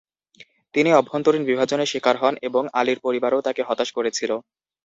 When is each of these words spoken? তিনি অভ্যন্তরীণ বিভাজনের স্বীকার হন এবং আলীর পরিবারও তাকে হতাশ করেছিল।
তিনি 0.75 0.89
অভ্যন্তরীণ 0.93 1.43
বিভাজনের 1.45 1.91
স্বীকার 1.91 2.15
হন 2.17 2.33
এবং 2.41 2.63
আলীর 2.79 2.99
পরিবারও 2.99 3.45
তাকে 3.47 3.61
হতাশ 3.63 3.89
করেছিল। 3.97 4.31